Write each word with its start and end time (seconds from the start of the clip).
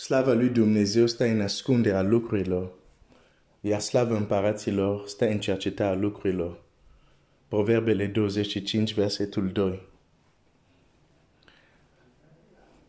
Slava 0.00 0.32
lui 0.32 0.48
Dumnezeu 0.48 1.06
stă 1.06 1.24
în 1.24 1.40
ascunderea 1.40 2.02
lucrurilor, 2.02 2.72
iar 3.60 3.80
slava 3.80 4.16
împăraților 4.16 5.06
stă 5.06 5.28
în 5.28 5.40
cercetarea 5.40 5.98
lucrurilor. 5.98 6.62
Proverbele 7.48 8.06
25, 8.06 8.94
versetul 8.94 9.52
2. 9.52 9.88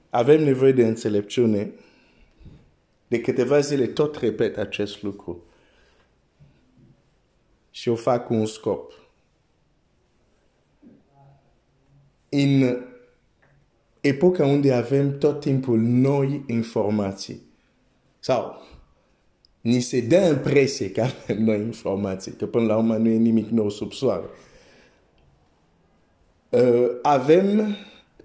Avem 0.09 0.43
nevoie 0.43 0.71
de 0.71 0.87
înțelepciune. 0.87 1.71
De 3.07 3.21
câteva 3.21 3.59
zile 3.59 3.87
tot 3.87 4.15
repet 4.15 4.57
acest 4.57 5.01
lucru. 5.01 5.43
Și 7.71 7.89
o 7.89 7.95
fac 7.95 8.25
cu 8.25 8.33
un 8.33 8.45
scop. 8.45 8.93
În 12.29 12.83
epoca 14.01 14.45
unde 14.45 14.73
avem 14.73 15.17
tot 15.17 15.39
timpul 15.39 15.79
noi 15.79 16.43
informații. 16.47 17.41
Sau 18.19 18.61
ni 19.61 19.79
se 19.79 20.01
dă 20.01 20.27
impresie 20.29 20.91
că 20.91 21.01
avem 21.01 21.43
noi 21.43 21.59
informații, 21.59 22.31
că 22.31 22.45
până 22.45 22.65
la 22.65 22.77
urmă 22.77 22.95
nu 22.95 23.09
e 23.09 23.15
nimic 23.15 23.49
nou 23.49 23.69
sub 23.69 23.91
soare. 23.91 24.25
Uh, 26.49 26.89
avem 27.01 27.75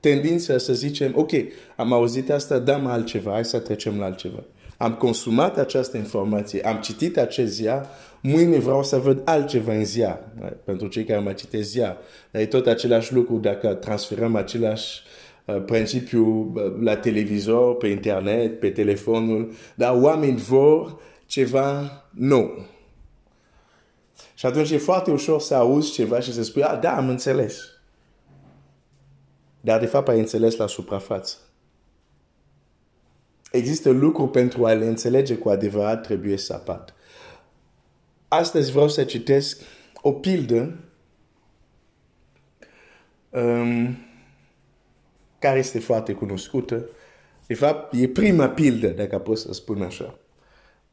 tendința 0.01 0.59
să 0.59 0.75
zicem, 0.75 1.13
ok, 1.15 1.31
am 1.77 1.93
auzit 1.93 2.31
asta, 2.31 2.59
dăm 2.59 2.87
altceva, 2.87 3.33
hai 3.33 3.45
să 3.45 3.59
trecem 3.59 3.99
la 3.99 4.05
altceva. 4.05 4.43
Am 4.77 4.95
consumat 4.95 5.59
această 5.59 5.97
informație, 5.97 6.67
am 6.67 6.81
citit 6.81 7.19
acest 7.19 7.53
ziar, 7.53 7.89
mâine 8.21 8.59
vreau 8.59 8.83
să 8.83 8.99
văd 8.99 9.23
altceva 9.25 9.73
în 9.73 9.85
ziar. 9.85 10.21
Pentru 10.65 10.87
cei 10.87 11.05
care 11.05 11.21
mai 11.21 11.35
citesc 11.35 11.69
ziar, 11.69 11.97
e 12.31 12.47
tot 12.47 12.67
același 12.67 13.15
lucru 13.15 13.37
dacă 13.37 13.75
transferăm 13.75 14.37
același 14.37 15.03
uh, 15.05 15.26
principiu 15.53 16.53
uh, 16.55 16.75
la 16.81 16.97
televizor, 16.97 17.77
pe 17.77 17.87
internet, 17.87 18.61
pe 18.61 18.71
telefonul, 18.71 19.53
dar 19.75 20.03
oamenii 20.03 20.37
vor 20.37 21.01
ceva 21.27 21.91
nou. 22.11 22.67
Și 24.35 24.47
atunci 24.47 24.71
e 24.71 24.79
foarte 24.79 25.11
ușor 25.11 25.41
să 25.41 25.55
auzi 25.55 25.93
ceva 25.93 26.21
și 26.21 26.33
să 26.33 26.43
spui, 26.43 26.63
ah, 26.63 26.79
da, 26.81 26.97
am 26.97 27.09
înțeles. 27.09 27.61
Dar 29.61 29.81
de 29.81 29.87
fapt 29.87 30.09
ai 30.09 30.19
înțeles 30.19 30.57
la 30.57 30.67
suprafață. 30.67 31.37
Există 33.51 33.91
lucruri 33.91 34.31
pentru 34.31 34.67
a 34.67 34.73
le 34.73 34.87
înțelege 34.87 35.37
cu 35.37 35.49
adevărat 35.49 36.03
trebuie 36.03 36.37
sapat. 36.37 36.95
Astăzi 38.29 38.71
vreau 38.71 38.89
să 38.89 39.05
citesc 39.05 39.61
o 40.03 40.13
pildă 40.13 40.79
um, 43.31 43.97
care 45.39 45.59
este 45.59 45.79
foarte 45.79 46.13
cunoscută. 46.13 46.89
De 47.47 47.55
fapt, 47.55 47.95
e 47.95 48.09
prima 48.09 48.49
pildă, 48.49 48.89
dacă 48.89 49.19
pot 49.19 49.39
să 49.39 49.53
spun 49.53 49.83
așa, 49.83 50.19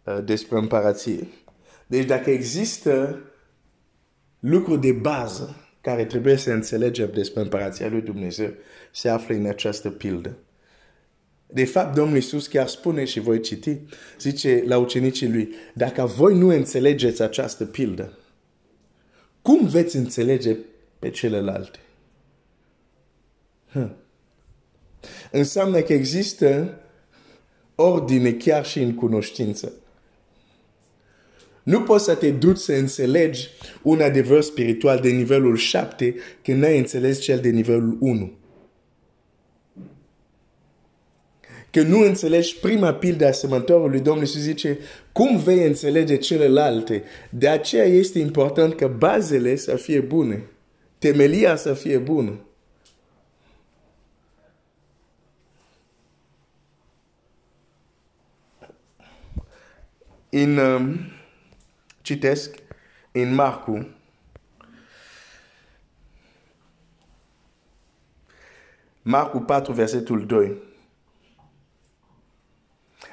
uh, 0.04 0.20
despre 0.24 0.58
împărație. 0.58 1.28
Deci 1.88 2.06
dacă 2.06 2.30
există 2.30 3.22
lucruri 4.40 4.82
de 4.82 4.92
bază 4.92 5.56
care 5.82 6.06
trebuie 6.06 6.36
să 6.36 6.52
înțelegem 6.52 7.10
despre 7.14 7.42
împărația 7.42 7.90
lui 7.90 8.02
Dumnezeu, 8.02 8.54
se 8.92 9.10
află 9.10 9.36
în 9.36 9.46
această 9.46 9.90
pildă. 9.90 10.38
De 11.48 11.66
fapt, 11.66 11.96
Domnul 11.96 12.16
Iisus 12.16 12.48
chiar 12.48 12.68
spune 12.68 13.06
și 13.06 13.20
voi 13.20 13.40
citi, 13.40 13.82
zice 14.20 14.64
la 14.68 14.78
ucenicii 14.78 15.32
lui, 15.32 15.54
dacă 15.74 16.06
voi 16.06 16.38
nu 16.38 16.48
înțelegeți 16.48 17.22
această 17.22 17.66
pildă, 17.66 18.18
cum 19.42 19.68
veți 19.68 19.96
înțelege 19.96 20.58
pe 21.00 21.10
celelalte? 21.10 21.80
Huh. 23.72 23.90
Înseamnă 25.36 25.82
că 25.82 25.94
există 25.94 26.78
ordine 27.76 28.32
chiar 28.32 28.66
și 28.66 28.80
în 28.80 28.94
cunoștință. 28.94 29.74
Nu 31.64 31.82
poți 31.82 32.04
să 32.04 32.16
te 32.16 32.32
duci 32.32 32.58
să 32.58 32.74
înțelegi 32.74 33.50
un 33.82 34.02
adevăr 34.02 34.42
spiritual 34.42 35.00
de 35.00 35.10
nivelul 35.10 35.56
7 35.56 36.16
când 36.44 36.62
n-ai 36.62 36.78
înțeles 36.78 37.20
cel 37.20 37.40
de 37.40 37.50
nivelul 37.50 37.98
1. 38.00 38.32
Că 41.72 41.82
nu 41.82 42.00
înțelegi 42.00 42.58
prima 42.60 42.94
pildă 42.94 43.28
a 43.28 43.32
semăntorului, 43.32 44.00
Domnul 44.00 44.24
Iisus 44.24 44.42
zice, 44.42 44.78
cum 45.12 45.38
vei 45.38 45.66
înțelege 45.66 46.18
celelalte? 46.18 47.04
De 47.30 47.48
aceea 47.48 47.86
este 47.86 48.20
important 48.20 48.74
că 48.74 48.88
bazele 48.98 49.56
să 49.56 49.76
fie 49.76 50.00
bune. 50.00 50.44
Temelia 50.98 51.56
să 51.56 51.74
fie 51.74 51.98
bună. 51.98 52.40
În 60.36 60.58
um, 60.58 61.00
Citesc 62.02 62.56
în 63.12 63.34
Marcu, 63.34 63.88
Marcu 69.02 69.40
4, 69.40 69.74
versetul 69.74 70.26
2. 70.26 70.58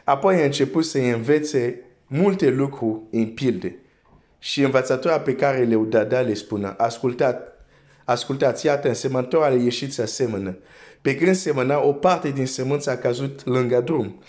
Apoi 0.04 0.40
a 0.40 0.44
început 0.44 0.84
să 0.84 0.98
învețe 0.98 1.80
multe 2.06 2.50
lucruri 2.50 3.00
în 3.10 3.26
pilde. 3.26 3.76
Și 4.38 4.62
învățătura 4.62 5.20
pe 5.20 5.34
care 5.34 5.64
le 5.64 5.76
dada 5.76 6.20
le 6.20 6.34
spunea, 6.34 6.70
ascultat, 6.70 7.66
ascultați, 8.04 8.66
iată, 8.66 8.88
însemănător 8.88 9.42
a 9.42 9.52
ieșit 9.52 9.92
să 9.92 10.04
semănă. 10.04 10.58
Pe 11.00 11.16
când 11.16 11.34
semăna, 11.34 11.82
o 11.82 11.92
parte 11.92 12.30
din 12.30 12.46
sămânță 12.46 12.90
a 12.90 12.96
căzut 12.96 13.44
lângă 13.44 13.80
drum 13.80 14.22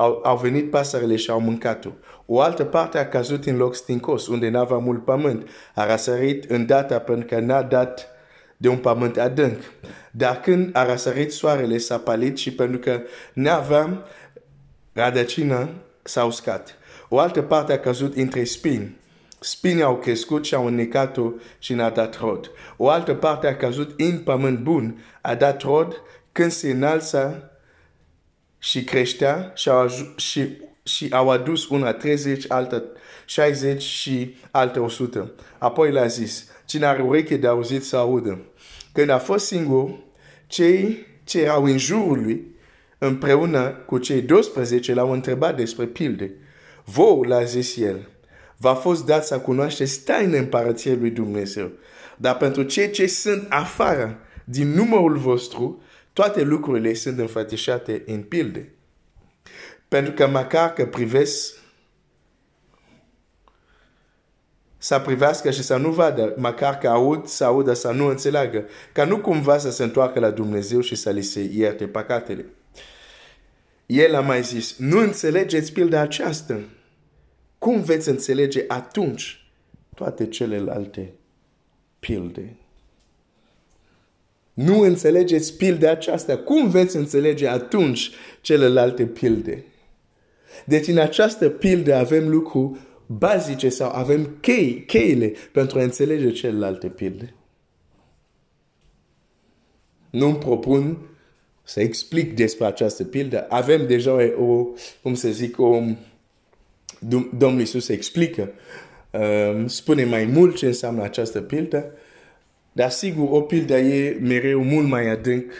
au, 0.00 0.20
au 0.24 0.36
venit 0.36 0.70
pasările 0.70 1.16
și 1.16 1.30
au 1.30 1.40
mâncat-o. 1.40 1.90
O 2.26 2.40
altă 2.40 2.64
parte 2.64 2.98
a 2.98 3.08
căzut 3.08 3.46
în 3.46 3.56
loc 3.56 3.74
stincos, 3.74 4.26
unde 4.26 4.48
n-avea 4.48 4.76
mult 4.76 5.04
pământ. 5.04 5.48
A 5.74 5.90
răsărit 5.90 6.50
în 6.50 6.66
data 6.66 6.98
pentru 6.98 7.26
că 7.26 7.40
n-a 7.40 7.62
dat 7.62 8.08
de 8.56 8.68
un 8.68 8.76
pământ 8.76 9.18
adânc. 9.18 9.58
Dar 10.10 10.40
când 10.40 10.70
a 10.72 10.84
răsărit 10.84 11.32
soarele, 11.32 11.78
s-a 11.78 11.98
palit 11.98 12.38
și 12.38 12.52
pentru 12.52 12.78
că 12.78 13.00
n-avea 13.32 14.04
rădăcină, 14.92 15.68
s-a 16.02 16.24
uscat. 16.24 16.74
O 17.08 17.18
altă 17.18 17.42
parte 17.42 17.72
a 17.72 17.78
căzut 17.78 18.16
între 18.16 18.44
spini. 18.44 18.98
Spinii 19.40 19.82
au 19.82 19.96
crescut 19.96 20.44
și 20.44 20.54
au 20.54 20.66
înnecat-o 20.66 21.30
și 21.58 21.74
n-a 21.74 21.90
dat 21.90 22.18
rod. 22.20 22.50
O 22.76 22.88
altă 22.88 23.14
parte 23.14 23.46
a 23.46 23.56
căzut 23.56 24.00
în 24.00 24.18
pământ 24.18 24.58
bun, 24.58 25.04
a 25.20 25.34
dat 25.34 25.62
rod, 25.62 26.02
când 26.32 26.50
se 26.50 26.70
înalță, 26.70 27.50
și 28.62 28.84
creștea 28.84 29.52
și 29.54 29.68
au, 29.68 29.88
și, 30.16 30.48
și 30.82 31.06
au 31.10 31.30
adus 31.30 31.68
una 31.68 31.92
30, 31.92 32.44
altă 32.48 32.84
60 33.24 33.82
și 33.82 34.36
altă 34.50 34.80
100. 34.80 35.32
Apoi 35.58 35.92
l-a 35.92 36.06
zis, 36.06 36.46
cine 36.64 36.86
are 36.86 37.02
ureche 37.02 37.36
de 37.36 37.46
auzit 37.46 37.84
să 37.84 37.96
audă. 37.96 38.40
Când 38.92 39.08
a 39.08 39.18
fost 39.18 39.46
singur, 39.46 39.90
cei 40.46 41.06
ce 41.24 41.40
erau 41.40 41.64
în 41.64 41.78
jurul 41.78 42.22
lui, 42.22 42.46
împreună 42.98 43.68
cu 43.86 43.98
cei 43.98 44.22
12, 44.22 44.94
l-au 44.94 45.12
întrebat 45.12 45.56
despre 45.56 45.84
pilde. 45.84 46.34
Vou, 46.84 47.22
l-a 47.22 47.42
zis 47.42 47.76
el, 47.76 48.08
v-a 48.56 48.74
fost 48.74 49.06
dat 49.06 49.26
să 49.26 49.38
cunoașteți 49.38 50.00
taina 50.00 50.38
împărăției 50.38 50.96
lui 50.96 51.10
Dumnezeu. 51.10 51.70
Dar 52.16 52.36
pentru 52.36 52.62
cei 52.62 52.90
ce 52.90 53.06
sunt 53.06 53.46
afară 53.48 54.18
din 54.44 54.68
numărul 54.68 55.16
vostru, 55.16 55.82
toate 56.12 56.42
lucrurile 56.42 56.94
sunt 56.94 57.18
înfățișate 57.18 58.02
în 58.06 58.22
pilde. 58.22 58.74
Pentru 59.88 60.12
că 60.12 60.26
măcar 60.26 60.72
că 60.72 60.86
privesc 60.86 61.54
să 64.82 64.98
privească 64.98 65.50
și 65.50 65.62
să 65.62 65.76
nu 65.76 65.90
vadă, 65.90 66.34
măcar 66.36 66.78
că 66.78 66.88
aud, 66.88 67.26
să 67.26 67.44
audă, 67.44 67.72
să 67.72 67.90
nu 67.90 68.06
înțeleagă, 68.06 68.64
ca 68.92 69.04
nu 69.04 69.20
cumva 69.20 69.58
să 69.58 69.70
se 69.70 69.82
întoarcă 69.82 70.20
la 70.20 70.30
Dumnezeu 70.30 70.80
și 70.80 70.94
să 70.94 71.10
li 71.10 71.22
se 71.22 71.40
ierte 71.40 71.86
păcatele. 71.86 72.46
El 73.86 74.14
a 74.14 74.20
mai 74.20 74.42
zis, 74.42 74.76
nu 74.78 74.98
înțelegeți 74.98 75.72
pilda 75.72 76.00
aceasta. 76.00 76.60
Cum 77.58 77.82
veți 77.82 78.08
înțelege 78.08 78.64
atunci 78.68 79.50
toate 79.94 80.26
celelalte 80.26 81.12
pilde? 81.98 82.56
Nu 84.62 84.80
înțelegeți 84.80 85.56
pilde 85.56 85.88
aceasta. 85.88 86.36
Cum 86.36 86.70
veți 86.70 86.96
înțelege 86.96 87.48
atunci 87.48 88.10
celelalte 88.40 89.06
pilde? 89.06 89.64
Deci 90.64 90.86
în 90.86 90.98
această 90.98 91.48
pilde 91.48 91.92
avem 91.92 92.28
lucruri 92.28 92.78
bazice 93.06 93.68
sau 93.68 93.90
avem 93.90 94.36
chei, 94.40 94.84
cheile 94.86 95.32
pentru 95.52 95.78
a 95.78 95.82
înțelege 95.82 96.30
celelalte 96.30 96.86
pilde. 96.88 97.34
Nu-mi 100.10 100.38
propun 100.38 100.98
să 101.62 101.80
explic 101.80 102.34
despre 102.34 102.66
această 102.66 103.04
pildă. 103.04 103.46
Avem 103.48 103.86
deja 103.86 104.34
o, 104.38 104.66
cum 105.02 105.14
să 105.14 105.28
zic, 105.28 105.58
o, 105.58 105.80
Domnul 107.38 107.58
Iisus 107.58 107.88
explică, 107.88 108.52
um, 109.52 109.66
spune 109.66 110.04
mai 110.04 110.24
mult 110.24 110.56
ce 110.56 110.66
înseamnă 110.66 111.02
această 111.02 111.40
pildă. 111.40 111.92
Dar 112.80 112.90
sigur, 112.90 113.28
o 113.30 113.42
pildă 113.42 113.78
e 113.78 114.18
mereu 114.20 114.62
mult 114.62 114.88
mai 114.88 115.08
adânc, 115.08 115.52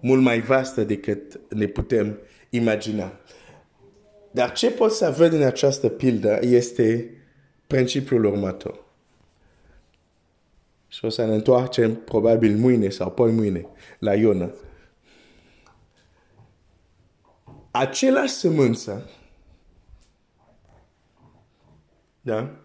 mult 0.00 0.22
mai 0.22 0.40
vastă 0.40 0.84
decât 0.84 1.40
ne 1.54 1.66
putem 1.66 2.18
imagina. 2.50 3.12
Dar 4.30 4.52
ce 4.52 4.70
pot 4.70 4.92
să 4.92 5.14
văd 5.16 5.32
în 5.32 5.42
această 5.42 5.88
pildă 5.88 6.38
este 6.42 7.10
principiul 7.66 8.24
următor. 8.24 8.84
Și 10.88 11.04
o 11.04 11.08
să 11.08 11.24
ne 11.24 11.34
întoarcem 11.34 11.94
probabil 11.94 12.56
mâine 12.56 12.88
sau 12.88 13.10
poi 13.10 13.32
mâine 13.32 13.66
la 13.98 14.14
Iona. 14.14 14.50
Același 17.70 18.32
sămânță, 18.32 19.10
da? 22.20 22.63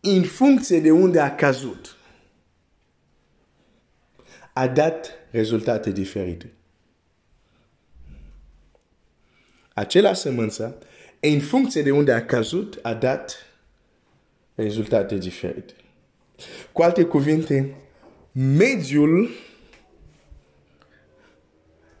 În 0.00 0.22
funcție 0.22 0.80
de 0.80 0.90
unde 0.90 1.20
a 1.20 1.34
cazut, 1.34 1.96
a 4.52 4.68
dat 4.68 5.12
rezultate 5.30 5.90
diferite. 5.90 6.52
Același 9.74 10.20
sămânță, 10.20 10.78
în 11.20 11.40
funcție 11.40 11.82
de 11.82 11.90
unde 11.90 12.12
a 12.12 12.26
cazut, 12.26 12.78
a 12.82 12.94
dat 12.94 13.36
rezultate 14.54 15.16
diferite. 15.16 15.74
Cu 16.72 16.82
alte 16.82 17.04
cuvinte, 17.04 17.74
mediul 18.32 19.30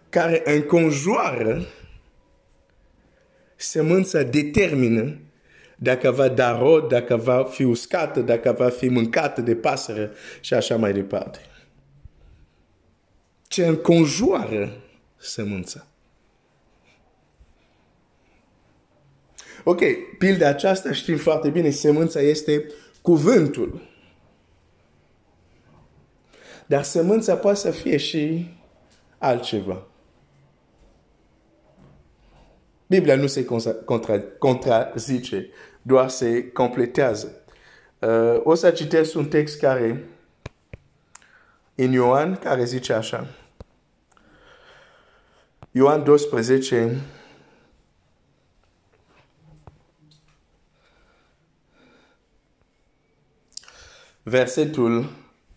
care 0.08 0.42
înconjoară 0.44 1.66
sămânța 3.56 4.22
determină 4.22 5.18
dacă 5.80 6.10
va 6.10 6.28
da 6.28 6.58
rod, 6.58 6.88
dacă 6.88 7.16
va 7.16 7.44
fi 7.44 7.64
uscată, 7.64 8.20
dacă 8.20 8.52
va 8.52 8.68
fi 8.68 8.88
mâncată 8.88 9.40
de 9.40 9.54
pasăre 9.54 10.10
și 10.40 10.54
așa 10.54 10.76
mai 10.76 10.92
departe. 10.92 11.38
Ce 13.48 13.66
înconjoară 13.66 14.76
sămânța. 15.16 15.86
Ok, 19.64 19.80
pilda 20.18 20.48
aceasta 20.48 20.92
știm 20.92 21.16
foarte 21.16 21.50
bine, 21.50 21.70
sămânța 21.70 22.20
este 22.20 22.72
cuvântul. 23.02 23.82
Dar 26.66 26.82
sămânța 26.82 27.36
poate 27.36 27.58
să 27.58 27.70
fie 27.70 27.96
și 27.96 28.54
altceva. 29.18 29.87
Biblia 32.88 33.16
nu 33.16 33.26
se 33.26 33.44
contra, 33.84 34.20
contrazice, 34.38 35.50
doar 35.82 36.08
se 36.08 36.50
completează. 36.50 37.42
Uh, 37.98 38.40
o 38.42 38.54
să 38.54 38.70
citesc 38.70 39.16
un 39.16 39.28
text 39.28 39.58
care, 39.60 40.08
în 41.74 41.92
Ioan, 41.92 42.36
care 42.36 42.64
zice 42.64 42.92
așa. 42.92 43.26
Ioan 45.70 46.04
12, 46.04 47.00
versetul 54.22 55.10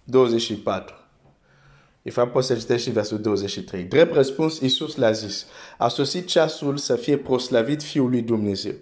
24. 0.03 1.00
De 2.01 2.09
fapt, 2.09 2.31
poți 2.31 2.47
să 2.47 2.55
citești 2.55 2.87
și 2.87 2.93
versetul 2.93 3.21
23. 3.21 3.83
Drept 3.83 4.13
răspuns, 4.13 4.59
Iisus 4.59 4.95
l-a 4.95 5.11
zis, 5.11 5.45
a 5.77 5.87
sosit 5.87 6.27
ceasul 6.27 6.77
să 6.77 6.95
fie 6.95 7.17
proslavit 7.17 7.83
Fiul 7.83 8.09
lui 8.09 8.21
Dumnezeu. 8.21 8.73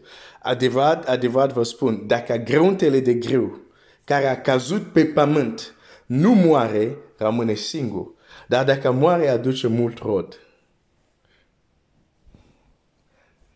Adevărat, 0.41 1.07
adevărat 1.07 1.53
vă 1.53 1.63
spun, 1.63 2.07
dacă 2.07 2.35
greuntele 2.35 2.99
de 2.99 3.13
greu 3.13 3.59
care 4.03 4.27
a 4.27 4.41
căzut 4.41 4.91
pe 4.91 5.05
pământ 5.05 5.75
nu 6.05 6.33
moare, 6.33 6.97
rămâne 7.17 7.53
singur. 7.53 8.13
Dar 8.47 8.65
dacă 8.65 8.91
moare, 8.91 9.27
aduce 9.27 9.67
mult 9.67 9.97
rod. 9.97 10.39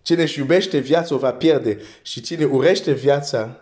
Cine 0.01 0.21
își 0.21 0.39
iubește 0.39 0.77
viața 0.77 1.15
o 1.15 1.17
va 1.17 1.33
pierde 1.33 1.79
și 2.01 2.21
cine 2.21 2.45
urește 2.45 2.91
viața 2.91 3.61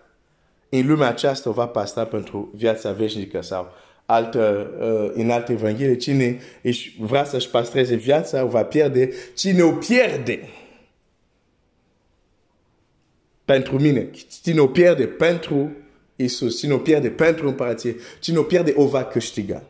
în 0.69 0.87
lumea 0.87 1.07
aceasta 1.07 1.49
o 1.49 1.53
va 1.53 1.67
păstra 1.67 2.05
pentru 2.05 2.51
viața 2.53 2.91
veșnică 2.91 3.41
sau 3.41 3.73
altă, 4.11 4.71
uh, 4.79 5.21
în 5.23 5.29
alte 5.29 5.51
evanghelie, 5.51 5.95
cine 5.95 6.39
își 6.61 6.95
vrea 6.99 7.23
să-și 7.23 7.49
pastreze 7.49 7.95
viața 7.95 8.43
o 8.43 8.47
va 8.47 8.63
pierde, 8.63 9.09
cine 9.35 9.61
o 9.61 9.71
pierde 9.71 10.49
pentru 13.45 13.79
mine, 13.79 14.09
cine 14.43 14.59
o 14.59 14.67
pierde 14.67 15.05
pentru 15.05 15.71
Isus, 16.15 16.59
cine 16.59 16.73
o 16.73 16.77
pierde 16.77 17.09
pentru 17.09 17.47
împărație, 17.47 17.95
cine 18.19 18.37
o 18.37 18.43
pierde 18.43 18.73
o 18.75 18.87
va 18.87 19.03
câștiga. 19.03 19.63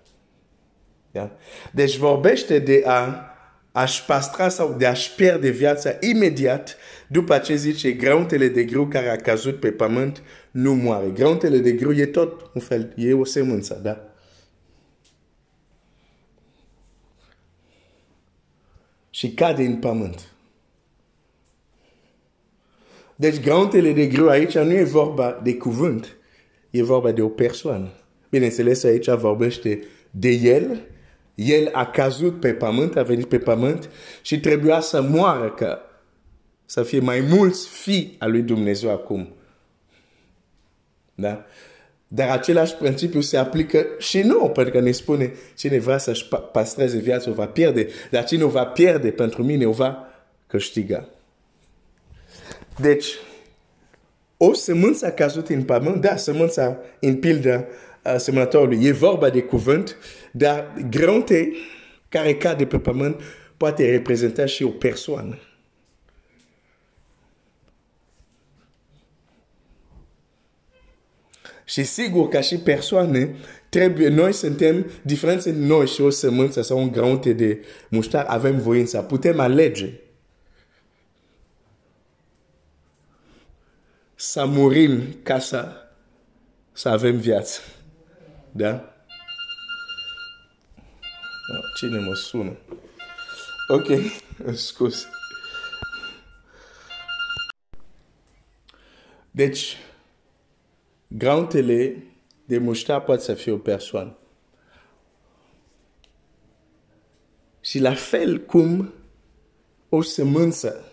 Yeah? 1.11 1.29
Deci 1.71 1.97
vorbește 1.97 2.59
de 2.59 2.83
a 2.85 3.25
aș 3.71 4.01
pastra 4.01 4.49
sau 4.49 4.75
de 4.77 4.85
a-și 4.85 5.15
pierde 5.15 5.49
viața 5.49 5.97
imediat 5.99 6.77
după 7.07 7.37
ce 7.37 7.55
zice 7.55 7.91
grauntele 7.91 8.47
de 8.47 8.63
grâu 8.63 8.87
care 8.87 9.09
a 9.09 9.15
căzut 9.15 9.59
pe 9.59 9.71
pământ 9.71 10.21
nu 10.51 10.73
moare. 10.73 11.07
Grauntele 11.13 11.57
de 11.57 11.71
grâu 11.71 11.91
e 11.91 12.05
tot 12.05 12.49
un 12.53 12.61
fel, 12.61 12.93
e 12.95 13.13
o 13.13 13.25
semânță, 13.25 13.79
da? 13.83 14.10
Și 19.11 19.31
cade 19.31 19.63
în 19.63 19.75
pământ. 19.75 20.31
Deci 23.15 23.39
grauntele 23.39 23.93
de 23.93 24.07
grâu 24.07 24.27
aici 24.27 24.57
nu 24.57 24.71
e 24.71 24.83
vorba 24.83 25.39
de 25.43 25.55
cuvânt, 25.55 26.17
e 26.69 26.83
vorba 26.83 27.11
de 27.11 27.21
o 27.21 27.27
persoană. 27.27 27.91
Bineînțeles, 28.29 28.83
aici 28.83 29.09
vorbește 29.09 29.83
de 30.11 30.29
el, 30.29 30.81
el 31.35 31.69
a 31.71 31.85
căzut 31.85 32.39
pe 32.39 32.53
pământ, 32.53 32.97
a 32.97 33.03
venit 33.03 33.25
pe 33.25 33.39
pământ 33.39 33.89
și 34.21 34.39
trebuia 34.39 34.79
să 34.79 35.01
moară 35.01 35.49
că 35.49 35.79
să 36.65 36.83
fie 36.83 36.99
mai 36.99 37.19
mulți 37.19 37.67
fii 37.67 38.15
al 38.19 38.31
lui 38.31 38.41
Dumnezeu 38.41 38.91
acum. 38.91 39.33
Da? 41.15 41.45
Dar 42.13 42.29
același 42.29 42.73
principiu 42.73 43.21
se 43.21 43.37
aplică 43.37 43.85
și 43.97 44.21
nu, 44.21 44.49
pentru 44.49 44.73
că 44.73 44.79
ne 44.79 44.91
spune 44.91 45.33
cine 45.55 45.79
vrea 45.79 45.97
să-și 45.97 46.27
pastreze 46.51 46.97
viața 46.97 47.29
o 47.29 47.33
va 47.33 47.45
pierde, 47.45 47.87
dar 48.09 48.23
cine 48.23 48.43
o 48.43 48.47
va 48.47 48.65
pierde 48.65 49.11
pentru 49.11 49.43
mine 49.43 49.65
o 49.65 49.71
va 49.71 50.07
câștiga. 50.47 51.07
Deci, 52.79 53.05
o 54.37 54.53
sămânță 54.53 55.05
a 55.05 55.11
căzut 55.11 55.49
în 55.49 55.63
pământ, 55.63 56.01
da, 56.01 56.15
sămânța 56.15 56.77
în 56.99 57.15
pildă 57.15 57.67
semănătorului. 58.17 58.85
E 58.85 58.91
vorba 58.91 59.29
de 59.29 59.41
cuvânt, 59.41 59.97
dar 60.31 60.73
grăunte 60.89 61.51
care 62.09 62.35
cade 62.35 62.65
pe 62.65 62.79
pământ 62.79 63.21
poate 63.57 63.89
reprezenta 63.89 64.45
și 64.45 64.63
o 64.63 64.69
persoană. 64.69 65.39
Și 71.71 71.83
sigur 71.83 72.27
ca 72.27 72.41
și 72.41 72.57
persoane, 72.57 73.35
trebuie, 73.69 74.07
noi 74.07 74.33
suntem 74.33 74.91
diferențe 75.01 75.49
în 75.49 75.65
noi 75.65 75.87
și 75.87 76.01
o 76.01 76.09
sămânță 76.09 76.61
sau 76.61 76.77
un 76.77 76.91
grăunte 76.91 77.33
de 77.33 77.65
muștar, 77.89 78.25
avem 78.25 78.57
voința, 78.57 79.01
putem 79.01 79.39
alege. 79.39 79.99
Să 84.15 84.45
murim 84.45 85.15
ca 85.23 85.39
să, 85.39 85.71
să 86.71 86.89
avem 86.89 87.17
viață. 87.17 87.61
Da? 88.51 88.93
Cine 91.75 91.99
mă 91.99 92.13
sună? 92.13 92.57
Ok, 93.67 93.87
scuze. 94.53 95.05
Deci, 99.31 99.77
grauntele 101.17 102.03
de 102.45 102.57
muștar 102.57 103.01
poate 103.01 103.21
să 103.21 103.33
fie 103.33 103.51
o 103.51 103.57
persoană. 103.57 104.17
Și 107.61 107.79
la 107.79 107.93
fel 107.93 108.39
cum 108.39 108.93
o 109.89 110.01
sămânță 110.01 110.85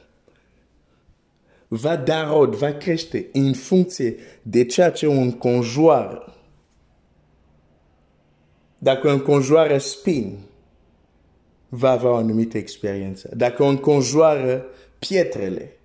va 1.69 1.97
da 1.97 2.29
rod, 2.29 2.55
va 2.55 2.73
crește 2.73 3.29
în 3.33 3.53
funcție 3.53 4.17
de 4.43 4.65
ceea 4.65 4.91
ce 4.91 5.07
o 5.07 5.13
înconjoară 5.13 6.33
dacă 8.79 9.11
un 9.11 9.21
conjoară 9.21 9.79
spin, 9.79 10.39
va 11.69 11.91
avea 11.91 12.11
o 12.11 12.15
anumită 12.15 12.59
experiență. 12.59 13.31
Dacă 13.37 13.63
un 13.63 13.77
conjoară 13.77 14.67
pietrele, 14.99 15.78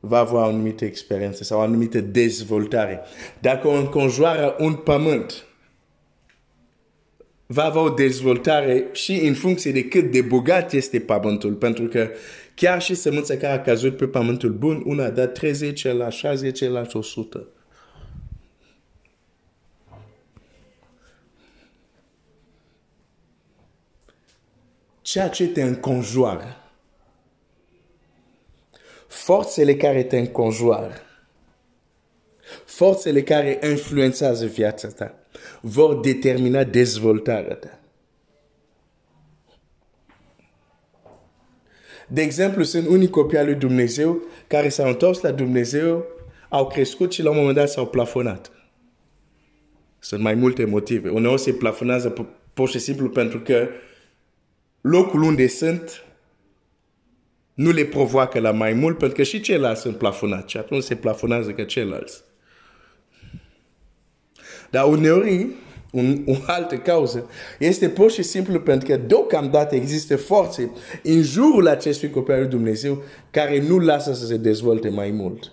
va 0.00 0.18
avea 0.18 0.38
o 0.38 0.42
anumită 0.42 0.84
experiență 0.84 1.44
sau 1.44 1.58
o 1.58 1.62
anumită 1.62 2.00
dezvoltare. 2.00 3.00
Dacă 3.38 3.68
un 3.68 3.86
conjoară 3.86 4.56
un 4.58 4.74
pământ, 4.74 5.46
va 7.46 7.64
avea 7.64 7.80
o 7.80 7.88
dezvoltare 7.88 8.86
și 8.92 9.12
în 9.12 9.34
funcție 9.34 9.72
de 9.72 9.84
cât 9.84 10.10
de 10.10 10.20
bogat 10.20 10.72
este 10.72 11.00
pământul. 11.00 11.52
Pentru 11.52 11.84
că 11.84 12.10
chiar 12.54 12.82
și 12.82 12.94
sămânța 12.94 13.36
care 13.36 13.52
a 13.52 13.62
căzut 13.62 13.96
pe 13.96 14.06
pământul 14.06 14.52
bun, 14.52 14.82
una 14.86 15.04
a 15.04 15.10
dat 15.10 15.32
30 15.32 15.84
la 15.84 16.08
60 16.08 16.68
la 16.68 16.86
100. 16.92 17.46
ceea 25.08 25.28
ce 25.28 25.46
te 25.46 25.62
înconjoară. 25.62 26.67
Forțele 29.28 29.76
care 29.76 30.02
te 30.02 30.18
înconjoară, 30.18 30.94
forțele 32.64 33.22
care 33.22 33.58
influențează 33.70 34.46
viața 34.46 34.88
ta, 34.88 35.14
vor 35.60 36.00
determina 36.00 36.64
dezvoltarea 36.64 37.54
ta. 37.54 37.78
De 42.08 42.22
exemplu, 42.22 42.62
sunt 42.62 42.86
unii 42.86 43.10
copii 43.10 43.38
al 43.38 43.44
lui 43.44 43.54
Dumnezeu 43.54 44.22
care 44.46 44.68
s-au 44.68 44.88
întors 44.88 45.20
la 45.20 45.30
Dumnezeu, 45.30 46.04
au 46.48 46.66
crescut 46.66 47.12
și 47.12 47.22
la 47.22 47.30
un 47.30 47.36
moment 47.36 47.56
dat 47.56 47.68
s-au 47.68 47.86
plafonat. 47.86 48.50
Sunt 49.98 50.20
mai 50.20 50.34
multe 50.34 50.64
motive. 50.64 51.08
Uneori 51.08 51.40
se 51.40 51.52
plafonează 51.52 52.28
pur 52.54 52.68
și 52.68 52.78
simplu 52.78 53.08
pentru 53.08 53.40
că 53.40 53.68
locul 54.80 55.22
unde 55.22 55.46
sunt 55.46 56.02
nu 57.58 57.70
le 57.70 57.84
provoacă 57.84 58.40
la 58.40 58.50
mai 58.50 58.72
mult, 58.72 58.98
pentru 58.98 59.16
că 59.16 59.22
și 59.22 59.40
ceilalți 59.40 59.80
sunt 59.80 59.96
plafonați 59.96 60.50
și 60.50 60.56
atunci 60.56 60.82
se 60.82 60.94
plafonează 60.94 61.52
ca 61.52 61.64
ceilalți. 61.64 62.22
Dar 64.70 64.88
uneori, 64.88 65.46
un, 65.92 66.24
o 66.26 66.34
altă 66.46 66.78
cauză 66.78 67.30
este 67.58 67.88
pur 67.88 68.10
și 68.10 68.22
simplu 68.22 68.60
pentru 68.60 68.88
că 68.88 68.96
deocamdată 68.96 69.74
există 69.74 70.16
forțe 70.16 70.70
în 71.02 71.22
jurul 71.22 71.68
acestui 71.68 72.10
copil 72.10 72.34
al 72.34 72.40
lui 72.40 72.48
Dumnezeu 72.48 73.02
care 73.30 73.60
nu 73.60 73.78
lasă 73.78 74.12
să 74.12 74.26
se 74.26 74.36
dezvolte 74.36 74.88
mai 74.88 75.10
mult. 75.10 75.52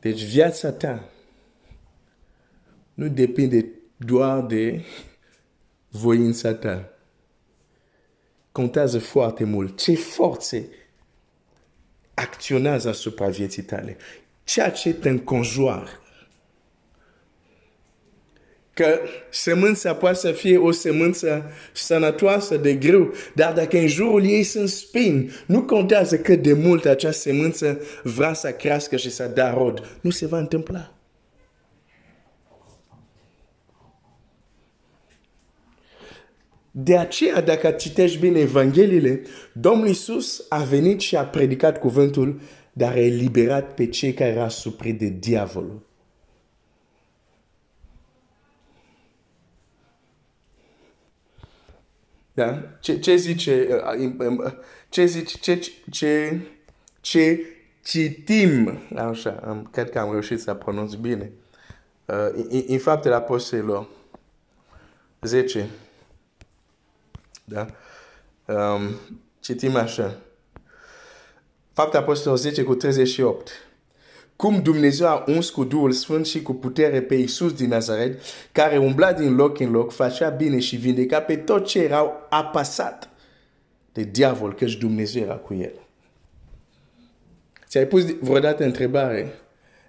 Deci 0.00 0.24
viața 0.24 0.72
ta 0.72 1.10
nu 2.94 3.08
depinde 3.08 3.66
doar 3.96 4.40
de 4.40 4.84
voința 6.00 6.54
ta. 6.54 6.90
Contează 8.52 8.98
foarte 8.98 9.44
mult 9.44 9.78
ce 9.78 9.94
forțe 9.94 10.68
acționează 12.14 12.88
asupra 12.88 13.28
vieții 13.28 13.62
tale. 13.62 13.96
Ceea 14.44 14.70
ce 14.70 14.92
te 14.92 15.08
înconjoară. 15.08 16.00
Că 18.74 19.00
semânța 19.30 19.94
poate 19.94 20.16
să 20.16 20.32
fie 20.32 20.58
o 20.58 20.70
semânță 20.70 21.50
sănătoasă 21.72 22.56
de 22.56 22.74
greu, 22.74 23.12
dar 23.34 23.52
dacă 23.52 23.78
în 23.78 23.86
jurul 23.86 24.24
ei 24.24 24.42
sunt 24.42 24.68
spini, 24.68 25.30
nu 25.46 25.62
contează 25.62 26.18
cât 26.18 26.42
de 26.42 26.52
mult 26.52 26.84
această 26.84 27.20
semânță 27.20 27.80
vrea 28.02 28.32
să 28.32 28.50
crească 28.50 28.96
și 28.96 29.10
să 29.10 29.30
dea 29.34 29.50
rod. 29.50 29.98
Nu 30.00 30.10
se 30.10 30.26
va 30.26 30.38
întâmpla. 30.38 30.95
De 36.78 36.98
aceea, 36.98 37.40
dacă 37.40 37.70
citești 37.70 38.18
bine 38.18 38.38
Evangheliile, 38.38 39.22
Domnul 39.52 39.86
Iisus 39.86 40.46
a 40.48 40.62
venit 40.62 41.00
și 41.00 41.16
a 41.16 41.24
predicat 41.26 41.78
cuvântul, 41.78 42.40
dar 42.72 42.92
a 42.92 42.98
eliberat 42.98 43.74
pe 43.74 43.88
cei 43.88 44.14
care 44.14 44.30
erau 44.30 44.48
supri 44.48 44.92
de 44.92 45.08
diavolul. 45.08 45.82
Da? 52.32 52.62
Ce, 52.80 52.98
ce 52.98 53.16
zice, 53.16 53.68
ce 54.88 55.04
zice, 55.04 55.38
ce, 55.40 55.72
ce, 55.90 56.40
ce 57.00 57.40
citim, 57.84 58.78
așa, 58.96 59.64
cred 59.70 59.90
că 59.90 59.98
am 59.98 60.10
reușit 60.10 60.40
să 60.40 60.54
pronunț 60.54 60.92
bine, 60.92 61.32
uh, 62.04 62.64
în 62.66 62.78
faptele 62.78 63.14
apostolilor 63.14 63.88
10, 65.20 65.68
da? 67.48 67.66
Um, 68.44 68.94
citim 69.40 69.76
așa. 69.76 70.18
Fapte 71.72 71.96
Apostol 71.96 72.36
10 72.36 72.62
cu 72.62 72.74
38. 72.74 73.50
Cum 74.36 74.62
Dumnezeu 74.62 75.06
a 75.06 75.24
uns 75.26 75.50
cu 75.50 75.64
Duhul 75.64 75.92
Sfânt 75.92 76.26
și 76.26 76.42
cu 76.42 76.54
putere 76.54 77.02
pe 77.02 77.14
Iisus 77.14 77.52
din 77.52 77.68
Nazaret, 77.68 78.20
care 78.52 78.78
umbla 78.78 79.12
din 79.12 79.34
loc 79.34 79.60
în 79.60 79.70
loc, 79.70 79.92
facea 79.92 80.28
bine 80.28 80.58
și 80.58 80.76
vindeca 80.76 81.20
pe 81.20 81.36
tot 81.36 81.66
ce 81.66 81.78
erau 81.78 82.26
apasat 82.30 83.10
de 83.92 84.02
diavol, 84.02 84.54
căci 84.54 84.76
Dumnezeu 84.76 85.22
era 85.22 85.34
cu 85.34 85.54
el. 85.54 85.72
Ți-ai 87.68 87.86
pus 87.86 88.04
vreodată 88.20 88.64
întrebare? 88.64 89.34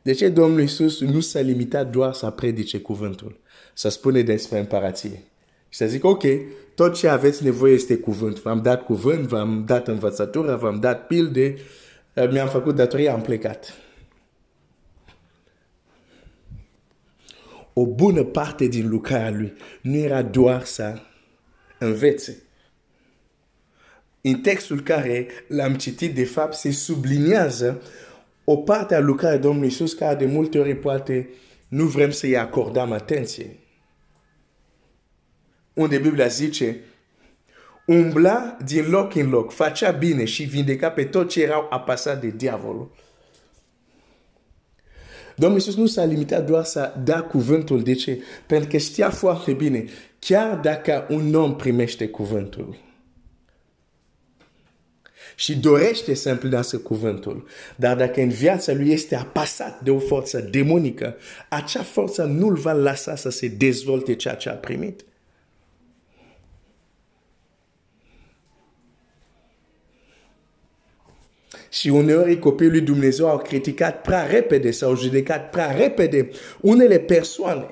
De 0.01 0.13
ce 0.13 0.29
Domnul 0.29 0.59
Iisus 0.59 0.99
nu 0.99 1.19
s-a 1.19 1.39
limitat 1.39 1.89
doar 1.89 2.13
să 2.13 2.29
predice 2.29 2.79
cuvântul, 2.79 3.39
să 3.73 3.89
spune 3.89 4.21
despre 4.21 4.59
împărație? 4.59 5.23
Și 5.69 5.77
să 5.77 5.85
zic, 5.85 6.03
ok, 6.03 6.23
tot 6.75 6.95
ce 6.95 7.07
aveți 7.07 7.43
nevoie 7.43 7.73
este 7.73 7.97
cuvânt. 7.97 8.41
V-am 8.41 8.61
dat 8.61 8.83
cuvânt, 8.83 9.27
v-am 9.27 9.63
dat 9.65 9.87
învățătură, 9.87 10.55
v-am 10.55 10.79
dat 10.79 11.07
pilde, 11.07 11.55
eh, 12.13 12.29
mi-am 12.31 12.47
făcut 12.47 12.75
datoria, 12.75 13.13
am 13.13 13.21
plecat. 13.21 13.73
O 17.73 17.85
bună 17.85 18.23
parte 18.23 18.65
din 18.65 18.89
lucrarea 18.89 19.31
lui 19.31 19.53
nu 19.81 19.95
era 19.95 20.21
doar 20.21 20.63
să 20.63 20.99
învețe. 21.79 22.41
În 24.21 24.39
textul 24.41 24.81
care 24.81 25.27
l-am 25.47 25.75
citit, 25.75 26.15
de 26.15 26.25
fapt, 26.25 26.53
se 26.53 26.71
subliniază 26.71 27.81
o 28.43 28.57
parte 28.57 28.95
a 28.95 28.99
lucrării 28.99 29.39
Domnului 29.39 29.67
Iisus 29.67 29.93
care 29.93 30.15
de 30.15 30.25
multe 30.25 30.59
ori 30.59 30.75
poate 30.75 31.29
nu 31.67 31.85
vrem 31.85 32.11
să-i 32.11 32.37
acordăm 32.37 32.91
atenție 32.91 33.59
unde 35.77 35.97
Biblia 35.97 36.27
zice, 36.27 36.79
umbla 37.85 38.57
din 38.65 38.89
loc 38.89 39.15
în 39.15 39.29
loc, 39.29 39.51
facea 39.51 39.91
bine 39.91 40.25
și 40.25 40.43
vindeca 40.43 40.89
pe 40.89 41.03
toți 41.03 41.33
ce 41.33 41.41
erau 41.41 41.67
apasați 41.69 42.21
de 42.21 42.33
diavolul. 42.35 42.91
Domnul 45.35 45.57
Iisus 45.57 45.75
nu 45.75 45.85
s-a 45.85 46.03
limitat 46.03 46.45
doar 46.45 46.63
să 46.63 46.93
da 47.03 47.21
cuvântul. 47.21 47.83
De 47.83 47.93
ce? 47.93 48.23
Pentru 48.47 48.69
că 48.69 48.77
știa 48.77 49.09
foarte 49.09 49.53
bine, 49.53 49.85
chiar 50.19 50.55
dacă 50.55 51.07
un 51.09 51.35
om 51.35 51.55
primește 51.55 52.07
cuvântul 52.07 52.77
și 55.35 55.57
dorește 55.57 56.13
să 56.13 56.29
împlinească 56.29 56.77
cuvântul, 56.77 57.47
dar 57.75 57.97
dacă 57.97 58.21
în 58.21 58.29
viața 58.29 58.73
lui 58.73 58.91
este 58.91 59.15
apasat 59.15 59.81
de 59.81 59.91
o 59.91 59.99
forță 59.99 60.39
demonică, 60.39 61.15
acea 61.49 61.83
forță 61.83 62.23
nu-l 62.23 62.55
va 62.55 62.73
lăsa 62.73 63.15
să 63.15 63.29
se 63.29 63.47
dezvolte 63.47 64.15
ceea 64.15 64.35
ce 64.35 64.49
a 64.49 64.53
primit. 64.53 65.05
Și 71.77 71.89
uneori 71.89 72.39
copiii 72.39 72.69
lui 72.69 72.81
Dumnezeu 72.81 73.29
au 73.29 73.37
criticat 73.37 74.01
prea 74.01 74.25
repede 74.25 74.71
sau 74.71 74.95
judecat 74.95 75.49
prea 75.49 75.71
repede 75.71 76.29
unele 76.61 76.99
persoane. 76.99 77.71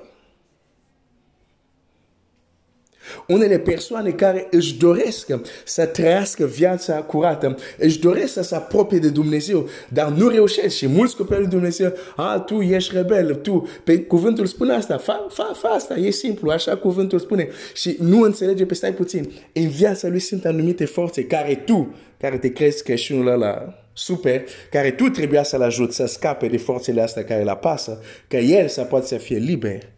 Unele 3.28 3.60
persoane 3.60 4.12
care 4.12 4.48
își 4.52 4.78
doresc 4.78 5.28
să 5.64 5.86
trăiască 5.86 6.46
viața 6.46 6.94
curată, 6.94 7.58
își 7.78 8.00
doresc 8.00 8.34
să 8.34 8.42
se 8.42 8.56
apropie 8.56 8.98
de 8.98 9.10
Dumnezeu, 9.10 9.70
dar 9.90 10.10
nu 10.10 10.28
reușesc. 10.28 10.76
Și 10.76 10.88
mulți 10.88 11.16
copii 11.16 11.38
lui 11.38 11.48
Dumnezeu, 11.48 11.94
a, 12.16 12.40
tu 12.40 12.62
ești 12.62 12.96
rebel, 12.96 13.36
tu, 13.36 13.68
pe 13.84 14.00
cuvântul 14.00 14.46
spune 14.46 14.74
asta, 14.74 14.98
fa, 14.98 15.28
fa, 15.30 15.52
fa 15.56 15.70
asta, 15.70 15.96
e 15.96 16.10
simplu, 16.10 16.50
așa 16.50 16.78
cuvântul 16.78 17.20
spune. 17.20 17.48
Și 17.74 17.98
nu 18.00 18.22
înțelege 18.22 18.66
pe 18.66 18.74
stai 18.74 18.94
puțin. 18.94 19.32
În 19.54 19.68
viața 19.68 20.08
lui 20.08 20.20
sunt 20.20 20.46
anumite 20.46 20.86
forțe 20.86 21.24
care 21.24 21.56
tu, 21.56 21.96
care 22.20 22.38
te 22.38 22.52
crezi 22.52 22.84
creștinul 22.84 23.28
ăla, 23.28 23.85
super, 23.98 24.44
care 24.72 24.92
tu 24.92 25.10
trebuia 25.10 25.44
să-l 25.44 25.62
ajut 25.62 25.94
să 25.94 26.06
scape 26.06 26.48
de 26.48 26.58
forțele 26.58 27.02
astea 27.02 27.24
care 27.24 27.44
la 27.44 27.56
pasă, 27.56 28.02
că 28.28 28.38
el 28.38 28.68
să 28.68 28.84
poate 28.84 29.06
să 29.06 29.18
fie 29.18 29.38
liber, 29.38 29.90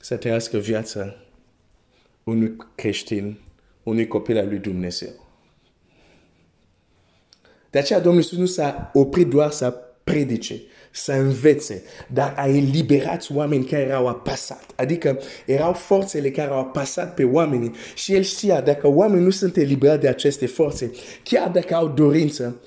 să 0.00 0.16
trăiască 0.16 0.58
viața 0.58 1.16
unui 2.24 2.56
creștin, 2.74 3.38
unui 3.82 4.06
copil 4.06 4.38
al 4.38 4.48
lui 4.48 4.58
Dumnezeu. 4.58 5.28
De 7.70 7.78
aceea 7.78 8.00
Domnul 8.00 8.22
Iisus 8.22 8.38
nu 8.38 8.46
s-a 8.46 8.90
oprit 8.94 9.28
doar 9.28 9.50
să 9.50 9.70
predice, 10.04 10.62
să 10.90 11.12
învețe, 11.12 11.82
dar 12.12 12.34
a 12.36 12.48
eliberat 12.48 13.26
oameni 13.34 13.64
care 13.64 13.82
erau 13.82 14.06
apasat. 14.06 14.64
Adică 14.76 15.20
erau 15.46 15.72
forțele 15.72 16.30
care 16.30 16.50
au 16.50 16.58
apasat 16.58 17.14
pe 17.14 17.24
oameni 17.24 17.76
și 17.94 18.14
el 18.14 18.22
știa 18.22 18.60
dacă 18.60 18.88
oamenii 18.88 19.24
nu 19.24 19.30
sunt 19.30 19.56
eliberați 19.56 20.00
de 20.00 20.08
aceste 20.08 20.46
forțe, 20.46 20.90
chiar 21.22 21.48
dacă 21.48 21.74
au 21.74 21.88
dorință, 21.88 22.60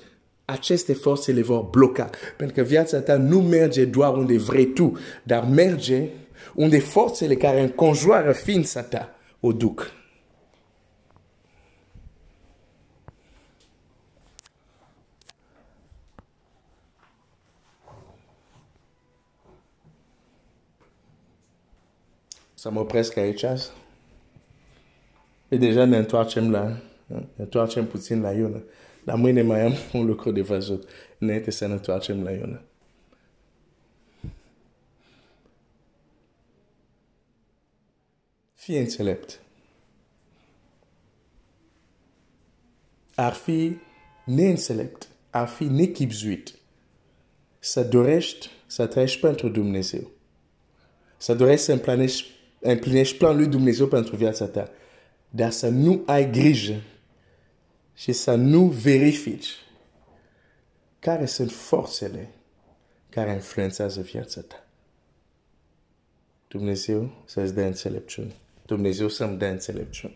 aceste 0.44 0.92
forțe 0.92 1.32
le 1.32 1.42
vor 1.42 1.62
bloca. 1.62 2.10
Pentru 2.36 2.56
că 2.56 2.62
viața 2.62 3.00
ta 3.00 3.16
nu 3.16 3.40
merge 3.40 3.84
doar 3.84 4.16
unde 4.16 4.38
vrei 4.38 4.66
tu, 4.66 4.98
dar 5.22 5.44
merge 5.44 6.08
unde 6.54 6.78
forțele 6.78 7.34
care 7.34 7.60
înconjoară 7.60 8.32
ființa 8.32 8.82
ta 8.82 9.14
o 9.40 9.52
duc. 9.52 9.92
Să 22.54 22.70
mă 22.70 22.80
opresc 22.80 23.16
aici. 23.16 23.44
Și 25.48 25.58
deja 25.58 25.84
ne 25.84 25.96
întoarcem 25.96 26.50
la, 26.50 26.64
ne 27.06 27.22
întoarcem 27.36 27.86
puțin 27.86 28.20
la 28.20 28.32
Iona. 28.32 28.62
Dar 29.04 29.16
mâine 29.16 29.42
mai 29.42 29.60
am 29.60 29.72
un 30.00 30.06
lucru 30.06 30.30
de 30.30 30.40
văzut, 30.40 30.88
înainte 31.18 31.50
să 31.50 31.66
ne 31.66 31.72
întoarcem 31.72 32.22
la 32.22 32.30
Iona. 32.30 32.62
Fii 38.54 38.78
înțelept. 38.78 39.40
Ar 43.14 43.32
fi 43.32 43.76
neînțelept, 44.24 45.08
ar 45.30 45.48
fi 45.48 45.64
nechipzuit 45.64 46.54
să 47.58 47.82
dorești 47.82 48.50
să 48.66 48.86
trăiești 48.86 49.20
pentru 49.20 49.48
Dumnezeu. 49.48 50.10
Să 51.16 51.34
dorești 51.34 51.64
să 51.64 51.72
împlinești, 51.72 52.30
împlinești 52.60 53.16
planul 53.16 53.36
lui 53.36 53.46
Dumnezeu 53.46 53.86
pentru 53.86 54.16
viața 54.16 54.46
ta. 54.46 54.70
Dar 55.30 55.50
să 55.50 55.68
nu 55.68 56.02
ai 56.06 56.30
grijă 56.30 56.80
și 57.94 58.12
să 58.12 58.34
nu 58.34 58.66
verifici 58.66 59.50
care 60.98 61.26
sunt 61.26 61.50
forțele 61.52 62.30
care 63.10 63.32
influențează 63.32 64.00
viața 64.00 64.40
ta. 64.40 64.66
Dumnezeu 66.48 67.22
să-ți 67.24 67.54
dea 67.54 67.66
înțelepciune. 67.66 68.32
Dumnezeu 68.66 69.08
să-mi 69.08 69.38
dea 69.38 69.50
înțelepciune. 69.50 70.14